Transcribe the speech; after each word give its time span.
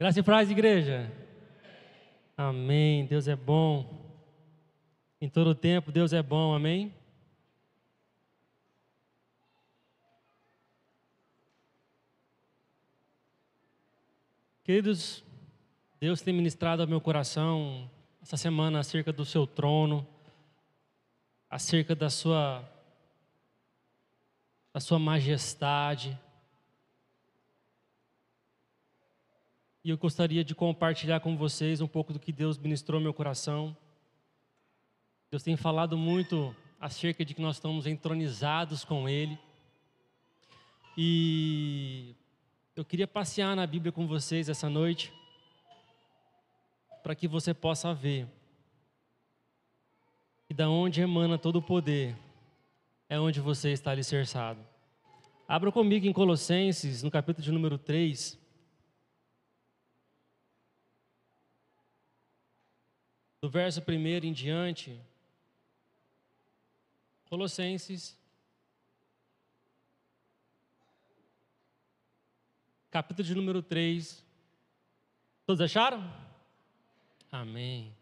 Graça 0.00 0.20
e 0.20 0.22
paz, 0.22 0.48
igreja. 0.48 1.10
Amém. 2.36 3.04
Deus 3.06 3.26
é 3.26 3.34
bom. 3.34 3.98
Em 5.20 5.28
todo 5.28 5.56
tempo, 5.56 5.90
Deus 5.90 6.12
é 6.12 6.22
bom. 6.22 6.54
Amém. 6.54 6.94
Queridos, 14.62 15.24
Deus 15.98 16.22
tem 16.22 16.32
ministrado 16.32 16.80
ao 16.80 16.86
meu 16.86 17.00
coração 17.00 17.90
essa 18.22 18.36
semana 18.36 18.78
acerca 18.78 19.12
do 19.12 19.24
seu 19.24 19.48
trono, 19.48 20.06
acerca 21.50 21.96
da 21.96 22.08
sua 22.08 22.62
da 24.72 24.78
sua 24.78 25.00
majestade. 25.00 26.16
E 29.84 29.90
eu 29.90 29.96
gostaria 29.96 30.42
de 30.42 30.54
compartilhar 30.54 31.20
com 31.20 31.36
vocês 31.36 31.80
um 31.80 31.86
pouco 31.86 32.12
do 32.12 32.18
que 32.18 32.32
Deus 32.32 32.58
ministrou 32.58 33.00
meu 33.00 33.14
coração. 33.14 33.76
Deus 35.30 35.42
tem 35.42 35.56
falado 35.56 35.96
muito 35.96 36.54
acerca 36.80 37.24
de 37.24 37.34
que 37.34 37.40
nós 37.40 37.56
estamos 37.56 37.86
entronizados 37.86 38.84
com 38.84 39.08
Ele. 39.08 39.38
E 40.96 42.14
eu 42.74 42.84
queria 42.84 43.06
passear 43.06 43.54
na 43.54 43.66
Bíblia 43.66 43.92
com 43.92 44.06
vocês 44.06 44.48
essa 44.48 44.68
noite, 44.68 45.12
para 47.02 47.14
que 47.14 47.28
você 47.28 47.54
possa 47.54 47.94
ver 47.94 48.26
que 50.46 50.54
da 50.54 50.68
onde 50.68 51.00
emana 51.00 51.38
todo 51.38 51.56
o 51.56 51.62
poder 51.62 52.16
é 53.08 53.18
onde 53.20 53.40
você 53.40 53.70
está 53.70 53.90
alicerçado. 53.90 54.60
Abra 55.46 55.70
comigo 55.70 56.06
em 56.06 56.12
Colossenses, 56.12 57.02
no 57.02 57.10
capítulo 57.10 57.44
de 57.44 57.52
número 57.52 57.78
3. 57.78 58.38
Do 63.40 63.48
verso 63.48 63.80
1 63.80 63.92
em 64.26 64.32
diante. 64.32 65.00
Colossenses, 67.28 68.18
capítulo 72.90 73.28
de 73.28 73.34
número 73.34 73.62
3. 73.62 74.24
Todos 75.46 75.60
acharam? 75.60 76.02
Amém. 77.30 77.94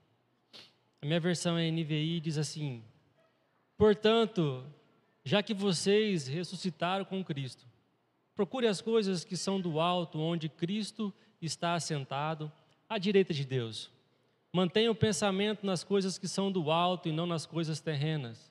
A 1.03 1.06
minha 1.06 1.20
versão 1.20 1.59
é 1.59 1.71
NVI 1.71 2.21
diz 2.21 2.39
assim: 2.39 2.83
Portanto, 3.77 4.65
já 5.23 5.43
que 5.43 5.53
vocês 5.53 6.27
ressuscitaram 6.27 7.05
com 7.05 7.23
Cristo, 7.23 7.67
procure 8.34 8.67
as 8.67 8.81
coisas 8.81 9.23
que 9.25 9.37
são 9.37 9.61
do 9.61 9.81
alto, 9.81 10.19
onde 10.19 10.48
Cristo 10.48 11.12
está 11.43 11.75
assentado, 11.75 12.50
à 12.89 12.97
direita 12.97 13.34
de 13.34 13.45
Deus. 13.45 13.91
Mantenha 14.57 14.91
o 14.91 14.95
pensamento 14.95 15.67
nas 15.67 15.85
coisas 15.85 16.17
que 16.17 16.27
são 16.27 16.51
do 16.51 16.71
alto 16.71 17.11
e 17.11 17.12
não 17.12 17.27
nas 17.27 17.45
coisas 17.45 17.79
terrenas. 17.79 18.51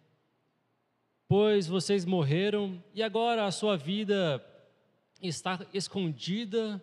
Pois 1.27 1.65
vocês 1.65 2.05
morreram 2.05 2.79
e 2.93 3.01
agora 3.01 3.47
a 3.47 3.51
sua 3.51 3.75
vida 3.75 4.39
está 5.19 5.65
escondida 5.73 6.79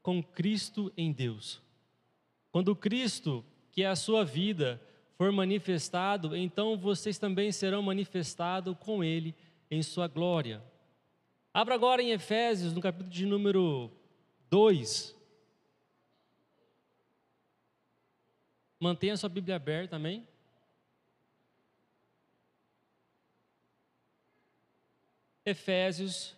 com 0.00 0.22
Cristo 0.22 0.90
em 0.96 1.12
Deus. 1.12 1.60
Quando 2.50 2.74
Cristo, 2.74 3.44
que 3.70 3.82
é 3.82 3.88
a 3.88 3.94
sua 3.94 4.24
vida, 4.24 4.80
for 5.18 5.30
manifestado, 5.30 6.34
então 6.34 6.74
vocês 6.74 7.18
também 7.18 7.52
serão 7.52 7.82
manifestados 7.82 8.74
com 8.80 9.04
Ele 9.04 9.34
em 9.70 9.82
sua 9.82 10.08
glória. 10.08 10.62
Abra 11.52 11.74
agora 11.74 12.02
em 12.02 12.12
Efésios, 12.12 12.72
no 12.72 12.80
capítulo 12.80 13.10
de 13.10 13.26
número 13.26 13.90
2. 14.48 15.14
Mantenha 18.82 19.16
sua 19.16 19.28
Bíblia 19.28 19.54
aberta, 19.54 19.94
amém? 19.94 20.26
Efésios, 25.46 26.36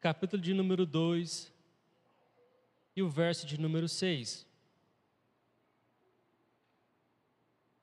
capítulo 0.00 0.42
de 0.42 0.52
número 0.52 0.84
2 0.84 1.52
e 2.96 3.00
o 3.00 3.08
verso 3.08 3.46
de 3.46 3.60
número 3.60 3.88
6. 3.88 4.44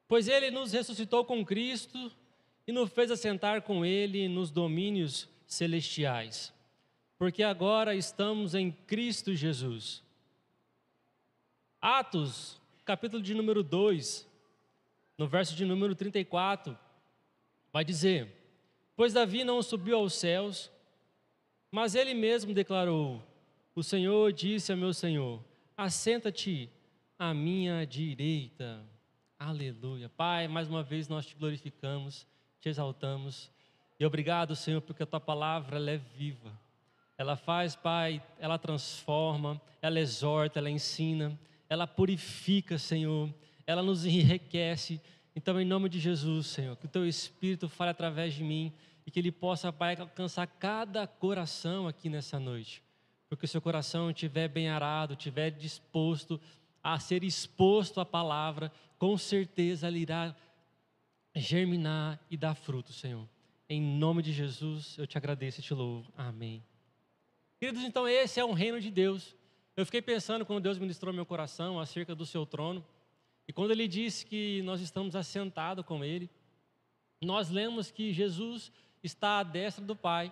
Pois 0.10 0.28
ele 0.28 0.52
nos 0.52 0.74
ressuscitou 0.74 1.24
com 1.24 1.46
Cristo 1.46 2.12
e 2.68 2.74
nos 2.74 2.92
fez 2.92 3.10
assentar 3.10 3.62
com 3.62 3.86
ele 3.86 4.28
nos 4.28 4.52
domínios 4.52 5.30
celestiais, 5.48 6.54
porque 7.18 7.44
agora 7.44 7.96
estamos 7.96 8.56
em 8.56 8.74
Cristo 8.74 9.34
Jesus. 9.34 10.04
Atos, 11.80 12.60
capítulo 12.86 13.22
de 13.22 13.34
número 13.34 13.64
2, 13.64 14.28
no 15.18 15.28
verso 15.28 15.56
de 15.56 15.66
número 15.66 15.96
34, 15.96 16.78
vai 17.74 17.84
dizer: 17.84 18.32
Pois 18.96 19.12
Davi 19.12 19.44
não 19.44 19.62
subiu 19.62 19.98
aos 19.98 20.14
céus, 20.14 20.72
mas 21.72 21.96
ele 21.96 22.14
mesmo 22.14 22.54
declarou: 22.54 23.22
O 23.74 23.84
Senhor 23.84 24.32
disse 24.32 24.72
a 24.72 24.76
meu 24.76 24.94
Senhor: 24.94 25.44
Assenta-te 25.76 26.70
à 27.18 27.34
minha 27.34 27.86
direita 27.86 28.86
Aleluia. 29.38 30.08
Pai, 30.08 30.48
mais 30.48 30.70
uma 30.70 30.82
vez 30.82 31.10
nós 31.10 31.26
te 31.26 31.36
glorificamos, 31.36 32.26
te 32.62 32.70
exaltamos. 32.70 33.52
E 34.00 34.06
obrigado, 34.06 34.56
Senhor, 34.56 34.82
porque 34.82 35.04
a 35.04 35.06
tua 35.06 35.20
palavra 35.20 35.78
é 35.92 35.98
viva. 35.98 36.58
Ela 37.18 37.36
faz, 37.36 37.76
Pai, 37.76 38.24
ela 38.40 38.58
transforma, 38.58 39.62
ela 39.82 40.00
exorta, 40.00 40.60
ela 40.60 40.70
ensina, 40.70 41.38
ela 41.70 41.88
purifica, 41.88 42.78
Senhor. 42.78 43.34
Ela 43.66 43.82
nos 43.82 44.06
enriquece. 44.06 45.02
Então, 45.36 45.60
em 45.60 45.66
nome 45.66 45.90
de 45.90 46.00
Jesus, 46.00 46.48
Senhor, 46.48 46.76
que 46.78 46.86
o 46.86 46.90
teu 46.90 47.08
Espírito 47.08 47.68
fale 47.68 47.92
através 47.92 48.34
de 48.34 48.44
mim 48.44 48.72
e 49.06 49.12
que 49.12 49.20
ele 49.20 49.32
possa, 49.32 49.72
Pai, 49.72 49.96
alcançar 49.98 50.48
cada 50.48 51.06
coração 51.06 51.88
aqui 51.88 52.10
nessa 52.10 52.40
noite. 52.40 52.82
Porque 53.28 53.46
o 53.46 53.48
seu 53.48 53.62
coração 53.62 54.10
estiver 54.10 54.48
bem 54.48 54.70
arado, 54.70 55.14
estiver 55.14 55.52
disposto 55.52 56.40
a 56.82 57.00
ser 57.00 57.24
exposto 57.24 58.00
à 58.00 58.06
palavra, 58.06 58.72
com 59.00 59.18
certeza 59.18 59.88
ele 59.88 60.00
irá 60.00 60.36
germinar 61.36 62.20
e 62.30 62.38
dar 62.38 62.54
fruto, 62.54 62.94
Senhor. 62.94 63.28
Em 63.68 63.82
nome 63.82 64.22
de 64.22 64.32
Jesus, 64.32 64.96
eu 64.98 65.08
te 65.08 65.18
agradeço 65.18 65.60
e 65.60 65.64
te 65.64 65.74
louvo. 65.74 66.14
Amém. 66.16 66.64
Queridos, 67.60 67.84
então 67.84 68.08
esse 68.08 68.40
é 68.40 68.46
um 68.46 68.54
reino 68.54 68.80
de 68.80 68.92
Deus. 68.92 69.36
Eu 69.78 69.86
fiquei 69.86 70.02
pensando 70.02 70.46
quando 70.46 70.64
Deus 70.64 70.78
ministrou 70.78 71.14
meu 71.14 71.26
coração 71.26 71.82
acerca 71.82 72.16
do 72.16 72.26
seu 72.26 72.46
trono. 72.46 72.86
E 73.46 73.52
quando 73.52 73.72
ele 73.72 73.90
disse 73.90 74.26
que 74.26 74.62
nós 74.62 74.80
estamos 74.80 75.18
assentados 75.18 75.86
com 75.86 76.02
ele, 76.02 76.30
nós 77.22 77.50
lemos 77.50 77.92
que 77.92 78.14
Jesus 78.14 78.72
está 79.04 79.40
à 79.40 79.44
destra 79.44 79.84
do 79.84 79.94
Pai, 79.94 80.32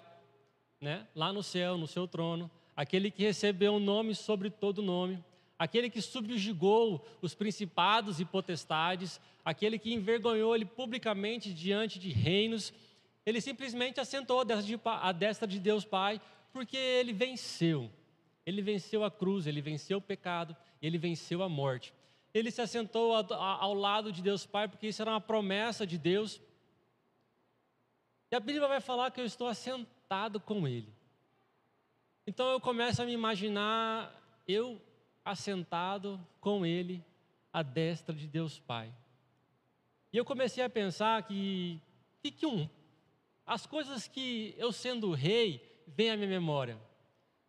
né? 0.80 1.06
lá 1.14 1.34
no 1.34 1.44
céu, 1.44 1.78
no 1.78 1.88
seu 1.88 2.08
trono, 2.08 2.50
aquele 2.74 3.12
que 3.12 3.24
recebeu 3.24 3.74
um 3.74 3.80
nome 3.80 4.16
sobre 4.16 4.50
todo 4.50 4.81
nome, 4.81 5.22
aquele 5.60 5.90
que 5.90 6.02
subjugou 6.02 7.06
os 7.22 7.36
principados 7.36 8.22
e 8.22 8.25
potestades, 8.25 9.20
aquele 9.44 9.78
que 9.78 9.94
envergonhou 9.94 10.56
ele 10.56 10.66
publicamente 10.66 11.54
diante 11.54 12.00
de 12.00 12.10
reinos, 12.10 12.74
ele 13.25 13.42
simplesmente 13.42 14.00
assentou 14.00 14.42
à 14.86 15.12
destra 15.12 15.46
de 15.46 15.60
Deus 15.60 15.84
Pai, 15.84 16.22
porque 16.54 16.78
ele 16.78 17.12
venceu. 17.12 17.92
Ele 18.46 18.62
venceu 18.62 19.04
a 19.04 19.12
cruz, 19.12 19.48
ele 19.48 19.62
venceu 19.62 19.98
o 19.98 20.02
pecado, 20.02 20.56
ele 20.81 20.98
venceu 20.98 21.42
a 21.44 21.50
morte. 21.50 21.94
Ele 22.34 22.52
se 22.52 22.62
assentou 22.62 23.14
ao 23.16 23.74
lado 23.74 24.12
de 24.12 24.22
Deus 24.22 24.46
Pai, 24.46 24.68
porque 24.68 24.88
isso 24.88 25.02
era 25.02 25.12
uma 25.12 25.22
promessa 25.22 25.86
de 25.86 25.98
Deus. 25.98 26.42
E 28.31 28.36
a 28.36 28.40
Bíblia 28.40 28.68
vai 28.68 28.81
falar 28.81 29.12
que 29.12 29.22
eu 29.22 29.26
estou 29.26 29.48
assentado 29.48 30.40
com 30.40 30.68
Ele. 30.68 30.92
Então 32.26 32.50
eu 32.52 32.59
começo 32.59 33.02
a 33.02 33.06
me 33.06 33.12
imaginar 33.12 34.20
eu 34.48 34.81
assentado 35.25 36.20
com 36.40 36.66
ele 36.66 37.04
à 37.51 37.62
destra 37.62 38.16
de 38.16 38.28
Deus 38.28 38.60
Pai. 38.60 38.94
E 40.12 40.18
eu 40.18 40.25
comecei 40.25 40.63
a 40.63 40.69
pensar 40.69 41.24
que, 41.24 41.80
que, 42.22 42.31
que 42.31 42.46
um, 42.46 42.69
as 43.46 43.66
coisas 43.66 44.07
que 44.07 44.54
eu 44.57 44.72
sendo 44.72 45.12
rei, 45.12 45.84
vem 45.88 46.12
à 46.12 46.16
minha 46.18 46.30
memória. 46.30 46.78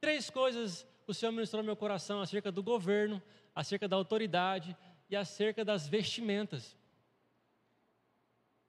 Três 0.05 0.29
coisas 0.29 0.87
o 1.07 1.15
Senhor 1.15 1.33
ministrou 1.33 1.63
no 1.63 1.67
meu 1.67 1.77
coração 1.77 2.21
acerca 2.21 2.53
do 2.53 2.63
governo, 2.63 3.23
acerca 3.55 3.89
da 3.89 3.97
autoridade 3.97 4.77
e 5.09 5.17
acerca 5.17 5.65
das 5.65 5.89
vestimentas. 5.89 6.77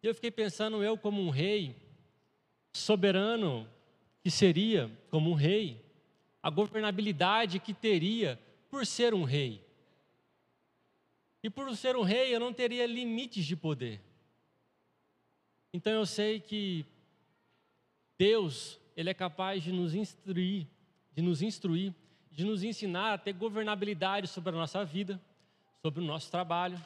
E 0.02 0.08
eu 0.08 0.16
fiquei 0.16 0.32
pensando, 0.32 0.82
eu 0.82 0.98
como 0.98 1.22
um 1.22 1.30
rei, 1.30 1.76
soberano 2.72 3.70
que 4.24 4.32
seria 4.32 4.90
como 5.10 5.30
um 5.30 5.34
rei, 5.34 5.84
a 6.42 6.50
governabilidade 6.50 7.60
que 7.60 7.74
teria 7.74 8.40
por 8.70 8.86
ser 8.86 9.14
um 9.14 9.26
rei. 9.26 9.62
E 11.44 11.50
por 11.50 11.76
ser 11.76 11.98
um 11.98 12.04
rei, 12.04 12.34
eu 12.34 12.40
não 12.40 12.54
teria 12.54 12.86
limites 12.86 13.46
de 13.46 13.58
poder. 13.58 14.00
Então 15.74 15.92
eu 15.92 16.06
sei 16.06 16.40
que 16.40 16.86
Deus, 18.18 18.80
ele 18.96 19.10
é 19.10 19.14
capaz 19.14 19.62
de 19.62 19.74
nos 19.74 19.94
instruir, 19.94 20.66
de 21.16 21.22
nos 21.22 21.42
instruir, 21.42 21.94
de 22.30 22.44
nos 22.44 22.64
ensinar 22.64 23.14
a 23.14 23.18
ter 23.18 23.34
governabilidade 23.34 24.28
sobre 24.28 24.50
a 24.50 24.58
nossa 24.58 24.84
vida, 24.84 25.20
sobre 25.82 26.02
o 26.02 26.06
nosso 26.06 26.30
trabalho 26.30 26.80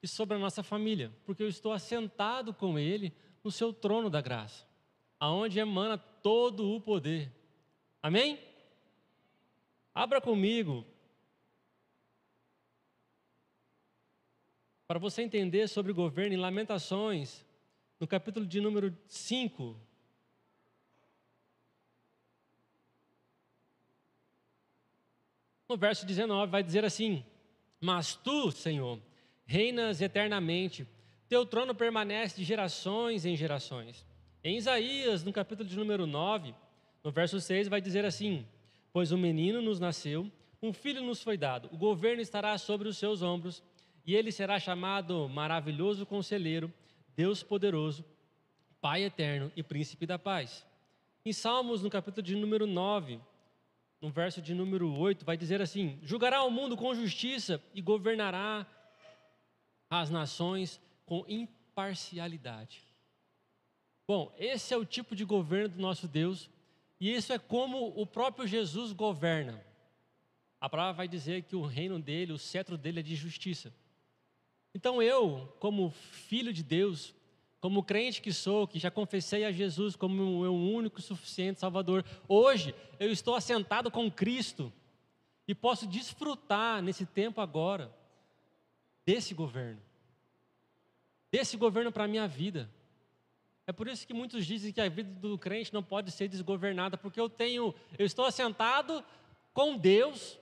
e 0.00 0.06
sobre 0.06 0.36
a 0.36 0.38
nossa 0.38 0.62
família, 0.62 1.12
porque 1.26 1.42
eu 1.42 1.48
estou 1.48 1.72
assentado 1.72 2.54
com 2.54 2.78
Ele 2.78 3.12
no 3.42 3.50
seu 3.50 3.72
trono 3.72 4.08
da 4.08 4.20
graça, 4.20 4.64
aonde 5.18 5.58
emana 5.58 5.98
todo 5.98 6.70
o 6.70 6.80
poder. 6.80 7.32
Amém? 8.00 8.38
Abra 9.92 10.20
comigo 10.20 10.86
para 14.86 14.98
você 14.98 15.22
entender 15.22 15.68
sobre 15.68 15.92
governo 15.92 16.34
em 16.34 16.38
Lamentações, 16.38 17.44
no 17.98 18.06
capítulo 18.06 18.46
de 18.46 18.60
número 18.60 18.96
5. 19.08 19.76
No 25.72 25.78
verso 25.78 26.04
19 26.04 26.52
vai 26.52 26.62
dizer 26.62 26.84
assim: 26.84 27.24
Mas 27.80 28.14
tu, 28.14 28.50
Senhor, 28.50 29.00
reinas 29.46 30.02
eternamente, 30.02 30.86
teu 31.30 31.46
trono 31.46 31.74
permanece 31.74 32.36
de 32.36 32.44
gerações 32.44 33.24
em 33.24 33.34
gerações. 33.34 34.04
Em 34.44 34.58
Isaías, 34.58 35.24
no 35.24 35.32
capítulo 35.32 35.66
de 35.66 35.74
número 35.74 36.06
9, 36.06 36.54
no 37.02 37.10
verso 37.10 37.40
6, 37.40 37.68
vai 37.68 37.80
dizer 37.80 38.04
assim: 38.04 38.46
Pois 38.92 39.12
um 39.12 39.16
menino 39.16 39.62
nos 39.62 39.80
nasceu, 39.80 40.30
um 40.60 40.74
filho 40.74 41.02
nos 41.02 41.22
foi 41.22 41.38
dado, 41.38 41.70
o 41.72 41.78
governo 41.78 42.20
estará 42.20 42.58
sobre 42.58 42.86
os 42.86 42.98
seus 42.98 43.22
ombros, 43.22 43.62
e 44.04 44.14
ele 44.14 44.30
será 44.30 44.60
chamado 44.60 45.26
Maravilhoso 45.26 46.04
Conselheiro, 46.04 46.70
Deus 47.16 47.42
Poderoso, 47.42 48.04
Pai 48.78 49.04
Eterno 49.04 49.50
e 49.56 49.62
Príncipe 49.62 50.04
da 50.04 50.18
Paz. 50.18 50.66
Em 51.24 51.32
Salmos, 51.32 51.82
no 51.82 51.88
capítulo 51.88 52.22
de 52.22 52.36
número 52.36 52.66
9, 52.66 53.18
no 54.02 54.10
verso 54.10 54.42
de 54.42 54.52
número 54.52 54.92
8, 54.92 55.24
vai 55.24 55.36
dizer 55.36 55.62
assim: 55.62 56.00
Julgará 56.02 56.42
o 56.42 56.50
mundo 56.50 56.76
com 56.76 56.92
justiça 56.92 57.62
e 57.72 57.80
governará 57.80 58.66
as 59.88 60.10
nações 60.10 60.80
com 61.06 61.24
imparcialidade. 61.28 62.82
Bom, 64.06 64.34
esse 64.36 64.74
é 64.74 64.76
o 64.76 64.84
tipo 64.84 65.14
de 65.14 65.24
governo 65.24 65.76
do 65.76 65.80
nosso 65.80 66.08
Deus, 66.08 66.50
e 66.98 67.14
isso 67.14 67.32
é 67.32 67.38
como 67.38 67.88
o 67.96 68.04
próprio 68.04 68.46
Jesus 68.46 68.92
governa. 68.92 69.64
A 70.60 70.68
palavra 70.68 70.94
vai 70.94 71.08
dizer 71.08 71.44
que 71.44 71.54
o 71.54 71.64
reino 71.64 72.00
dele, 72.00 72.32
o 72.32 72.38
cetro 72.38 72.76
dele 72.76 73.00
é 73.00 73.02
de 73.02 73.14
justiça. 73.14 73.72
Então 74.74 75.00
eu, 75.00 75.54
como 75.60 75.90
filho 75.90 76.52
de 76.52 76.64
Deus, 76.64 77.14
como 77.62 77.84
crente 77.84 78.20
que 78.20 78.32
sou, 78.32 78.66
que 78.66 78.76
já 78.76 78.90
confessei 78.90 79.44
a 79.44 79.52
Jesus 79.52 79.94
como 79.94 80.20
o 80.20 80.40
meu 80.40 80.52
único 80.52 80.98
e 80.98 81.02
suficiente 81.02 81.60
Salvador, 81.60 82.04
hoje 82.26 82.74
eu 82.98 83.12
estou 83.12 83.36
assentado 83.36 83.88
com 83.88 84.10
Cristo 84.10 84.72
e 85.46 85.54
posso 85.54 85.86
desfrutar 85.86 86.82
nesse 86.82 87.06
tempo 87.06 87.40
agora 87.40 87.94
desse 89.06 89.32
governo. 89.32 89.80
Desse 91.30 91.56
governo 91.56 91.92
para 91.92 92.02
a 92.02 92.08
minha 92.08 92.26
vida. 92.26 92.68
É 93.64 93.70
por 93.70 93.86
isso 93.86 94.08
que 94.08 94.12
muitos 94.12 94.44
dizem 94.44 94.72
que 94.72 94.80
a 94.80 94.88
vida 94.88 95.14
do 95.20 95.38
crente 95.38 95.72
não 95.72 95.84
pode 95.84 96.10
ser 96.10 96.26
desgovernada, 96.26 96.98
porque 96.98 97.20
eu 97.20 97.28
tenho, 97.28 97.72
eu 97.96 98.04
estou 98.04 98.24
assentado 98.24 99.04
com 99.54 99.78
Deus 99.78 100.36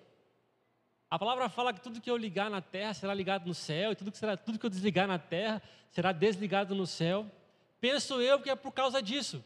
a 1.11 1.19
palavra 1.19 1.49
fala 1.49 1.73
que 1.73 1.81
tudo 1.81 2.01
que 2.01 2.09
eu 2.09 2.17
ligar 2.17 2.49
na 2.49 2.61
terra 2.61 2.95
será 2.95 3.13
ligado 3.13 3.47
no 3.47 3.55
céu, 3.55 3.91
e 3.91 3.97
tudo 3.97 4.13
que, 4.13 4.19
será, 4.19 4.37
tudo 4.37 4.59
que 4.59 4.65
eu 4.65 4.71
desligar 4.71 5.09
na 5.09 5.19
terra 5.19 5.61
será 5.91 6.13
desligado 6.13 6.73
no 6.73 6.87
céu. 6.87 7.27
Penso 7.81 8.21
eu 8.21 8.41
que 8.41 8.49
é 8.49 8.55
por 8.55 8.71
causa 8.73 9.03
disso, 9.03 9.45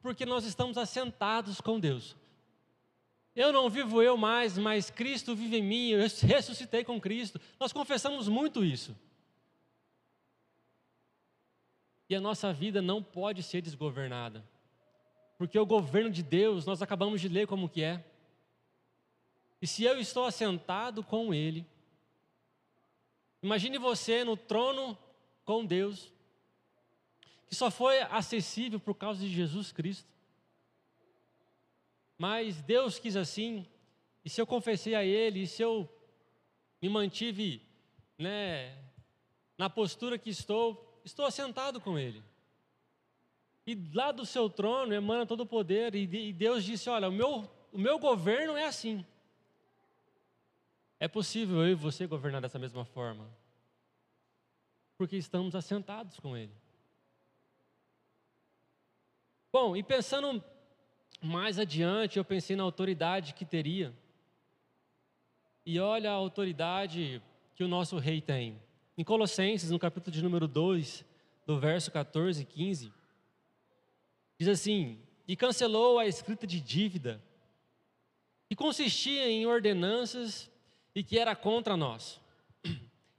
porque 0.00 0.24
nós 0.24 0.46
estamos 0.46 0.78
assentados 0.78 1.60
com 1.60 1.78
Deus. 1.78 2.16
Eu 3.36 3.52
não 3.52 3.68
vivo 3.68 4.00
eu 4.00 4.16
mais, 4.16 4.56
mas 4.56 4.90
Cristo 4.90 5.34
vive 5.34 5.58
em 5.58 5.62
mim, 5.62 5.88
eu 5.90 6.00
ressuscitei 6.22 6.84
com 6.84 7.00
Cristo. 7.00 7.38
Nós 7.60 7.72
confessamos 7.72 8.28
muito 8.28 8.64
isso. 8.64 8.96
E 12.08 12.14
a 12.14 12.20
nossa 12.20 12.52
vida 12.52 12.80
não 12.80 13.02
pode 13.02 13.42
ser 13.42 13.60
desgovernada. 13.60 14.44
Porque 15.36 15.58
o 15.58 15.66
governo 15.66 16.10
de 16.10 16.22
Deus, 16.22 16.64
nós 16.64 16.80
acabamos 16.80 17.20
de 17.20 17.28
ler 17.28 17.46
como 17.46 17.68
que 17.68 17.82
é. 17.82 18.04
E 19.64 19.66
se 19.66 19.82
eu 19.82 19.98
estou 19.98 20.26
assentado 20.26 21.02
com 21.02 21.32
Ele, 21.32 21.66
imagine 23.42 23.78
você 23.78 24.22
no 24.22 24.36
trono 24.36 24.94
com 25.42 25.64
Deus, 25.64 26.12
que 27.48 27.54
só 27.54 27.70
foi 27.70 27.98
acessível 28.00 28.78
por 28.78 28.94
causa 28.94 29.20
de 29.20 29.28
Jesus 29.30 29.72
Cristo. 29.72 30.06
Mas 32.18 32.60
Deus 32.60 32.98
quis 32.98 33.16
assim, 33.16 33.66
e 34.22 34.28
se 34.28 34.38
eu 34.38 34.46
confessei 34.46 34.94
a 34.94 35.02
Ele, 35.02 35.44
e 35.44 35.46
se 35.46 35.62
eu 35.62 35.88
me 36.82 36.90
mantive 36.90 37.62
né, 38.18 38.76
na 39.56 39.70
postura 39.70 40.18
que 40.18 40.28
estou, 40.28 41.00
estou 41.06 41.24
assentado 41.24 41.80
com 41.80 41.98
Ele. 41.98 42.22
E 43.66 43.74
lá 43.94 44.12
do 44.12 44.26
seu 44.26 44.50
trono 44.50 44.92
emana 44.92 45.24
todo 45.24 45.40
o 45.40 45.46
poder, 45.46 45.94
e 45.94 46.34
Deus 46.34 46.62
disse: 46.64 46.90
Olha, 46.90 47.08
o 47.08 47.12
meu, 47.12 47.50
o 47.72 47.78
meu 47.78 47.98
governo 47.98 48.58
é 48.58 48.66
assim. 48.66 49.02
É 51.04 51.08
possível 51.08 51.58
eu 51.58 51.72
e 51.72 51.74
você 51.74 52.06
governar 52.06 52.40
dessa 52.40 52.58
mesma 52.58 52.82
forma, 52.82 53.28
porque 54.96 55.18
estamos 55.18 55.54
assentados 55.54 56.18
com 56.18 56.34
Ele. 56.34 56.54
Bom, 59.52 59.76
e 59.76 59.82
pensando 59.82 60.42
mais 61.20 61.58
adiante, 61.58 62.16
eu 62.16 62.24
pensei 62.24 62.56
na 62.56 62.62
autoridade 62.62 63.34
que 63.34 63.44
teria. 63.44 63.94
E 65.66 65.78
olha 65.78 66.10
a 66.10 66.14
autoridade 66.14 67.20
que 67.54 67.62
o 67.62 67.68
nosso 67.68 67.98
rei 67.98 68.22
tem. 68.22 68.58
Em 68.96 69.04
Colossenses, 69.04 69.70
no 69.70 69.78
capítulo 69.78 70.10
de 70.10 70.22
número 70.22 70.48
2, 70.48 71.04
do 71.46 71.60
verso 71.60 71.92
14 71.92 72.40
e 72.40 72.46
15, 72.46 72.90
diz 74.38 74.48
assim: 74.48 74.98
E 75.28 75.36
cancelou 75.36 75.98
a 75.98 76.06
escrita 76.06 76.46
de 76.46 76.62
dívida, 76.62 77.22
que 78.48 78.56
consistia 78.56 79.28
em 79.28 79.44
ordenanças 79.44 80.50
e 80.94 81.02
que 81.02 81.18
era 81.18 81.34
contra 81.34 81.76
nós. 81.76 82.20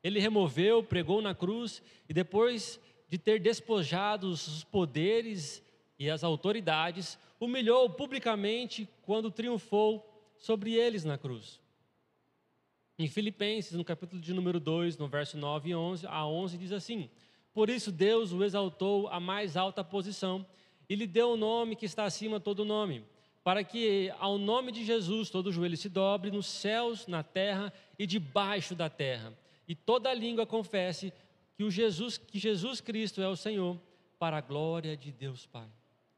Ele 0.04 0.20
removeu, 0.20 0.84
pregou 0.84 1.22
na 1.22 1.36
cruz 1.36 1.82
e 2.08 2.14
depois 2.14 2.80
de 3.10 3.18
ter 3.18 3.40
despojado 3.40 4.30
os 4.30 4.64
poderes 4.64 5.64
e 5.98 6.10
as 6.10 6.24
autoridades, 6.24 7.18
humilhou 7.40 7.90
publicamente 7.90 8.88
quando 9.02 9.32
triunfou 9.32 10.06
sobre 10.38 10.74
eles 10.74 11.04
na 11.04 11.18
cruz. 11.18 11.60
Em 12.98 13.08
Filipenses, 13.08 13.74
no 13.74 13.84
capítulo 13.84 14.22
de 14.22 14.34
número 14.34 14.60
2, 14.60 14.98
no 14.98 15.08
verso 15.08 15.38
9 15.38 15.70
e 15.70 15.76
11, 15.76 16.08
a 16.08 16.26
11 16.26 16.58
diz 16.58 16.72
assim: 16.72 17.10
Por 17.54 17.70
isso 17.70 17.92
Deus 17.92 18.32
o 18.32 18.44
exaltou 18.44 19.08
à 19.10 19.20
mais 19.20 19.58
alta 19.58 19.84
posição 19.84 20.46
e 20.90 20.96
lhe 20.96 21.08
deu 21.08 21.30
o 21.30 21.34
um 21.34 21.38
nome 21.38 21.76
que 21.76 21.86
está 21.86 22.06
acima 22.06 22.40
todo 22.40 22.64
nome 22.64 23.04
para 23.46 23.64
que 23.64 24.12
ao 24.18 24.40
nome 24.40 24.72
de 24.72 24.84
Jesus 24.84 25.30
todo 25.30 25.52
joelho 25.52 25.78
se 25.78 25.88
dobre 25.88 26.32
nos 26.32 26.48
céus, 26.48 27.06
na 27.06 27.22
terra 27.22 27.72
e 27.98 28.08
debaixo 28.08 28.74
da 28.74 28.90
terra, 28.90 29.38
e 29.68 29.76
toda 29.76 30.12
língua 30.16 30.48
confesse 30.48 31.14
que 31.56 31.64
o 31.64 31.70
Jesus, 31.70 32.18
que 32.18 32.40
Jesus 32.40 32.82
Cristo 32.82 33.22
é 33.22 33.28
o 33.28 33.36
Senhor, 33.36 33.80
para 34.18 34.38
a 34.38 34.42
glória 34.42 34.98
de 34.98 35.12
Deus 35.12 35.46
Pai. 35.46 35.68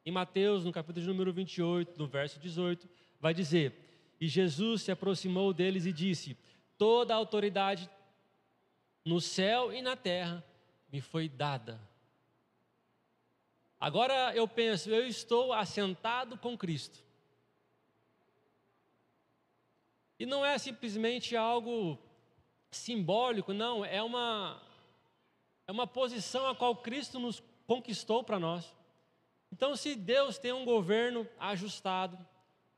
Em 0.05 0.11
Mateus, 0.11 0.63
no 0.63 0.71
capítulo 0.71 1.01
de 1.01 1.07
número 1.09 1.33
28, 1.33 1.99
no 1.99 2.07
verso 2.07 2.39
18, 2.39 2.87
vai 3.19 3.33
dizer: 3.33 3.73
E 4.21 4.27
Jesus 4.29 4.83
se 4.83 4.91
aproximou 4.93 5.53
deles 5.53 5.85
e 5.85 5.91
disse: 5.91 6.37
Toda 6.77 7.13
a 7.13 7.17
autoridade 7.17 7.89
no 9.03 9.19
céu 9.19 9.73
e 9.73 9.81
na 9.81 9.97
terra 9.97 10.41
me 10.89 11.01
foi 11.01 11.27
dada. 11.27 11.77
Agora 13.77 14.33
eu 14.33 14.47
penso, 14.47 14.89
eu 14.89 15.05
estou 15.05 15.51
assentado 15.51 16.37
com 16.37 16.57
Cristo. 16.57 17.05
E 20.19 20.25
não 20.25 20.45
é 20.45 20.57
simplesmente 20.57 21.35
algo 21.35 21.97
simbólico, 22.71 23.53
não, 23.53 23.85
é 23.85 24.01
uma, 24.01 24.61
é 25.67 25.71
uma 25.71 25.87
posição 25.87 26.47
a 26.47 26.55
qual 26.55 26.75
Cristo 26.75 27.19
nos 27.19 27.41
conquistou 27.65 28.23
para 28.23 28.39
nós. 28.39 28.75
Então, 29.51 29.75
se 29.75 29.95
Deus 29.95 30.37
tem 30.37 30.51
um 30.51 30.65
governo 30.65 31.27
ajustado, 31.39 32.17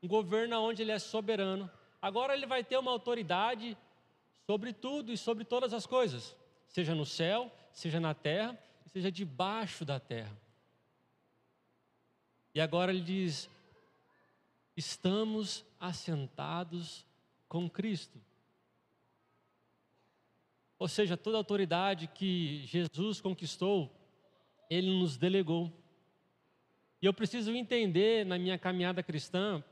um 0.02 0.08
governo 0.08 0.60
onde 0.60 0.82
Ele 0.82 0.92
é 0.92 0.98
soberano, 0.98 1.70
agora 2.00 2.34
Ele 2.34 2.46
vai 2.46 2.62
ter 2.62 2.76
uma 2.76 2.90
autoridade 2.90 3.76
sobre 4.46 4.72
tudo 4.72 5.12
e 5.12 5.16
sobre 5.16 5.44
todas 5.44 5.72
as 5.72 5.86
coisas, 5.86 6.36
seja 6.68 6.94
no 6.94 7.06
céu, 7.06 7.50
seja 7.72 7.98
na 7.98 8.14
terra, 8.14 8.58
seja 8.86 9.10
debaixo 9.10 9.84
da 9.84 9.98
terra. 9.98 10.36
E 12.54 12.60
agora 12.60 12.92
Ele 12.92 13.02
diz: 13.02 13.48
estamos 14.76 15.64
assentados 15.78 17.06
com 17.50 17.68
Cristo. 17.68 18.16
Ou 20.78 20.86
seja, 20.86 21.16
toda 21.16 21.36
a 21.36 21.40
autoridade 21.40 22.06
que 22.06 22.64
Jesus 22.64 23.20
conquistou, 23.20 23.92
Ele 24.70 24.88
nos 24.88 25.18
delegou. 25.18 25.70
E 27.02 27.06
eu 27.06 27.12
preciso 27.12 27.50
entender 27.50 28.24
na 28.24 28.38
minha 28.38 28.56
caminhada 28.56 29.02
cristã 29.02 29.62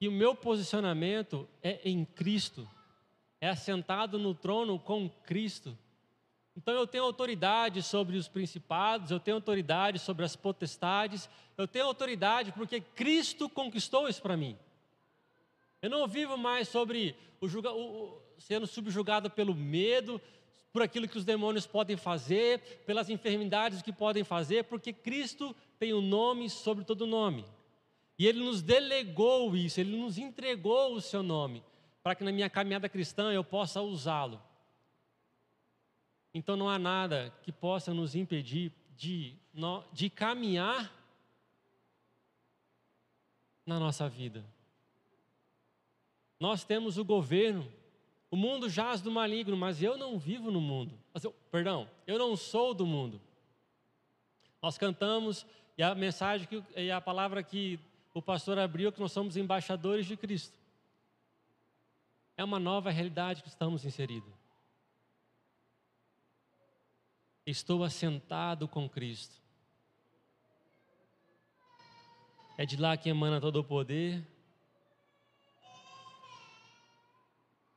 E 0.00 0.08
o 0.08 0.12
meu 0.12 0.34
posicionamento 0.34 1.48
é 1.62 1.80
em 1.88 2.04
Cristo, 2.04 2.68
é 3.40 3.48
assentado 3.48 4.18
no 4.18 4.34
trono 4.34 4.76
com 4.76 5.08
Cristo. 5.08 5.78
Então 6.56 6.74
eu 6.74 6.88
tenho 6.88 7.04
autoridade 7.04 7.80
sobre 7.84 8.16
os 8.16 8.26
principados, 8.26 9.12
eu 9.12 9.20
tenho 9.20 9.36
autoridade 9.36 10.00
sobre 10.00 10.24
as 10.24 10.34
potestades, 10.34 11.30
eu 11.56 11.68
tenho 11.68 11.86
autoridade 11.86 12.50
porque 12.50 12.80
Cristo 12.80 13.48
conquistou 13.48 14.08
isso 14.08 14.20
para 14.20 14.36
mim. 14.36 14.58
Eu 15.82 15.90
não 15.90 16.06
vivo 16.06 16.38
mais 16.38 16.68
sobre 16.68 17.16
o, 17.40 17.46
o, 17.46 18.22
sendo 18.38 18.68
subjugado 18.68 19.28
pelo 19.28 19.52
medo, 19.52 20.20
por 20.72 20.80
aquilo 20.80 21.08
que 21.08 21.18
os 21.18 21.24
demônios 21.24 21.66
podem 21.66 21.96
fazer, 21.96 22.60
pelas 22.86 23.10
enfermidades 23.10 23.82
que 23.82 23.92
podem 23.92 24.22
fazer, 24.22 24.64
porque 24.64 24.92
Cristo 24.92 25.54
tem 25.80 25.92
o 25.92 25.98
um 25.98 26.00
nome 26.02 26.48
sobre 26.48 26.84
todo 26.84 27.04
nome. 27.04 27.44
E 28.16 28.26
Ele 28.28 28.38
nos 28.38 28.62
delegou 28.62 29.56
isso, 29.56 29.80
Ele 29.80 29.96
nos 29.96 30.18
entregou 30.18 30.94
o 30.94 31.00
seu 31.00 31.22
nome, 31.22 31.64
para 32.00 32.14
que 32.14 32.22
na 32.22 32.30
minha 32.30 32.48
caminhada 32.48 32.88
cristã 32.88 33.32
eu 33.32 33.42
possa 33.42 33.82
usá-lo. 33.82 34.40
Então 36.32 36.56
não 36.56 36.68
há 36.68 36.78
nada 36.78 37.34
que 37.42 37.50
possa 37.50 37.92
nos 37.92 38.14
impedir 38.14 38.72
de, 38.96 39.34
de 39.92 40.08
caminhar 40.08 40.90
na 43.66 43.80
nossa 43.80 44.08
vida. 44.08 44.44
Nós 46.42 46.64
temos 46.64 46.98
o 46.98 47.04
governo, 47.04 47.72
o 48.28 48.34
mundo 48.34 48.68
jaz 48.68 49.00
do 49.00 49.12
maligno, 49.12 49.56
mas 49.56 49.80
eu 49.80 49.96
não 49.96 50.18
vivo 50.18 50.50
no 50.50 50.60
mundo. 50.60 50.98
Eu, 51.22 51.30
perdão, 51.52 51.88
eu 52.04 52.18
não 52.18 52.36
sou 52.36 52.74
do 52.74 52.84
mundo. 52.84 53.20
Nós 54.60 54.76
cantamos 54.76 55.46
e 55.78 55.84
a 55.84 55.94
mensagem 55.94 56.48
que, 56.48 56.60
e 56.74 56.90
a 56.90 57.00
palavra 57.00 57.44
que 57.44 57.78
o 58.12 58.20
pastor 58.20 58.58
abriu 58.58 58.90
que 58.90 58.98
nós 58.98 59.12
somos 59.12 59.36
embaixadores 59.36 60.04
de 60.04 60.16
Cristo. 60.16 60.58
É 62.36 62.42
uma 62.42 62.58
nova 62.58 62.90
realidade 62.90 63.40
que 63.40 63.48
estamos 63.48 63.84
inseridos. 63.84 64.34
Estou 67.46 67.84
assentado 67.84 68.66
com 68.66 68.88
Cristo. 68.88 69.40
É 72.58 72.66
de 72.66 72.76
lá 72.76 72.96
que 72.96 73.08
emana 73.08 73.40
todo 73.40 73.60
o 73.60 73.64
poder. 73.64 74.31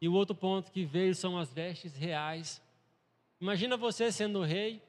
E 0.05 0.07
o 0.07 0.13
outro 0.13 0.35
ponto 0.35 0.71
que 0.71 0.85
veio 0.85 1.15
são 1.15 1.35
as 1.35 1.51
vestes 1.51 1.95
reais. 1.95 2.62
Imagina 3.41 3.75
você 3.75 4.12
sendo 4.12 4.43
rei, 4.43 4.79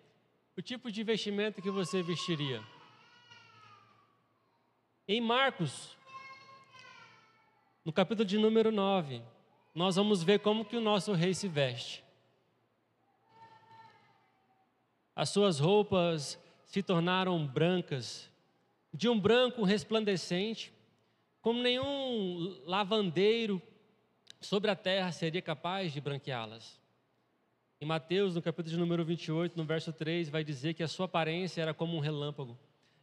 o 0.55 0.61
tipo 0.61 0.93
de 0.93 1.03
vestimento 1.03 1.63
que 1.63 1.71
você 1.71 2.03
vestiria. 2.03 2.63
Em 5.09 5.19
Marcos, 5.19 5.97
no 7.83 7.95
capítulo 7.95 8.29
de 8.29 8.37
número 8.37 8.71
9, 8.71 9.23
nós 9.75 9.97
vamos 9.97 10.23
ver 10.23 10.41
como 10.41 10.67
que 10.67 10.77
o 10.77 10.83
nosso 10.83 11.15
rei 11.15 11.33
se 11.33 11.49
veste. 11.49 12.05
As 15.15 15.31
suas 15.31 15.59
roupas 15.59 16.39
se 16.67 16.83
tornaram 16.83 17.47
brancas, 17.47 18.31
de 18.93 19.09
um 19.09 19.19
branco 19.19 19.65
resplandecente, 19.65 20.75
como 21.41 21.63
nenhum 21.63 22.61
lavandeiro 22.67 23.63
sobre 24.41 24.71
a 24.71 24.77
terra 24.77 25.11
seria 25.13 25.43
capaz 25.43 25.93
de 25.93 26.01
branqueá-las. 26.01 26.81
Em 27.81 27.85
Mateus, 27.85 28.35
no 28.35 28.43
capítulo 28.43 28.71
de 28.71 28.79
número 28.79 29.05
28, 29.05 29.57
no 29.57 29.65
verso 29.65 29.93
3, 29.93 30.29
vai 30.29 30.43
dizer 30.43 30.75
que 30.75 30.83
a 30.83 30.89
sua 30.89 31.07
aparência 31.07 31.61
era 31.61 31.75
como 31.75 31.97
um 31.97 32.01
relâmpago 32.01 32.59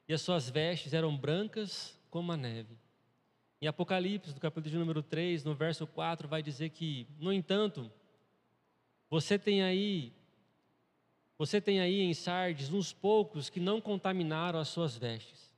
e 0.08 0.13
as 0.13 0.22
suas 0.22 0.50
vestes 0.50 0.94
eram 0.94 1.16
brancas 1.16 2.00
como 2.10 2.32
a 2.32 2.38
neve. 2.38 2.78
Em 3.62 3.68
Apocalipse, 3.68 4.34
no 4.34 4.40
capítulo 4.40 4.72
de 4.72 4.78
número 4.78 5.02
3, 5.02 5.44
no 5.44 5.54
verso 5.54 5.86
4, 5.88 6.28
vai 6.28 6.42
dizer 6.42 6.70
que, 6.70 7.08
no 7.20 7.32
entanto, 7.32 7.92
você 9.10 9.38
tem 9.38 9.63
aí 9.63 10.12
você 11.38 11.60
tem 11.60 11.80
aí 11.80 12.00
em 12.00 12.13
Sardes 12.13 12.72
uns 12.72 12.94
poucos 12.94 13.50
que 13.50 13.60
não 13.60 13.82
contaminaram 13.82 14.60
as 14.60 14.70
suas 14.70 14.96
vestes. 14.96 15.52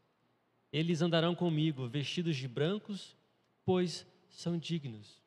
Eles 0.72 1.02
andarão 1.02 1.36
comigo 1.36 1.88
vestidos 1.88 2.38
de 2.38 2.48
brancos, 2.48 3.16
pois 3.64 4.06
são 4.30 4.58
dignos. 4.58 5.22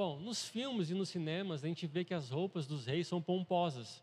Bom, 0.00 0.18
nos 0.18 0.48
filmes 0.48 0.88
e 0.88 0.94
nos 0.94 1.10
cinemas 1.10 1.62
a 1.62 1.68
gente 1.68 1.86
vê 1.86 2.06
que 2.06 2.14
as 2.14 2.30
roupas 2.30 2.66
dos 2.66 2.86
reis 2.86 3.06
são 3.06 3.20
pomposas. 3.20 4.02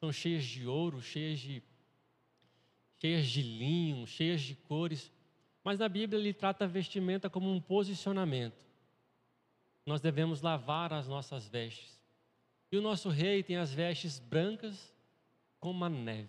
São 0.00 0.10
cheias 0.10 0.42
de 0.42 0.66
ouro, 0.66 1.00
cheias 1.00 1.38
de 1.38 1.62
cheias 2.98 3.28
de 3.28 3.40
linho, 3.40 4.08
cheias 4.08 4.42
de 4.42 4.56
cores. 4.56 5.12
Mas 5.62 5.78
na 5.78 5.88
Bíblia 5.88 6.18
ele 6.18 6.34
trata 6.34 6.64
a 6.64 6.66
vestimenta 6.66 7.30
como 7.30 7.48
um 7.48 7.60
posicionamento. 7.60 8.60
Nós 9.86 10.00
devemos 10.00 10.42
lavar 10.42 10.92
as 10.92 11.06
nossas 11.06 11.46
vestes. 11.46 11.96
E 12.72 12.76
o 12.76 12.82
nosso 12.82 13.08
rei 13.08 13.40
tem 13.44 13.56
as 13.56 13.72
vestes 13.72 14.18
brancas 14.18 14.92
como 15.60 15.84
a 15.84 15.88
neve. 15.88 16.28